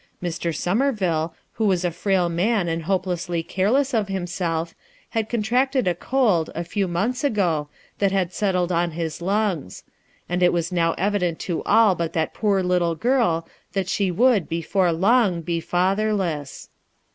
Sir. 0.27 0.51
Somerville, 0.51 1.35
who 1.51 1.65
was 1.67 1.85
a 1.85 1.91
frail 1.91 2.27
man 2.27 2.67
and 2.67 2.85
hopelessly 2.85 3.43
careless 3.43 3.93
of 3.93 4.07
himself, 4.07 4.73
had 5.09 5.29
contracted 5.29 5.87
a 5.87 5.93
cold, 5.93 6.49
a 6.55 6.63
few 6.63 6.87
months 6.87 7.23
ago, 7.23 7.69
that 7.99 8.11
had 8.11 8.33
settled 8.33 8.71
on 8.71 8.93
his 8.97 9.21
lungs; 9.21 9.83
and 10.27 10.41
it 10.41 10.51
was 10.51 10.71
now 10.71 10.93
evident 10.93 11.37
to 11.41 11.61
all 11.65 11.93
but 11.93 12.13
that 12.13 12.33
poor 12.33 12.63
little 12.63 12.95
girl 12.95 13.47
that 13.73 13.87
she 13.87 14.09
would, 14.09 14.49
before 14.49 14.91
long, 14.91 15.41
be 15.43 15.59
fatherless. 15.59 16.69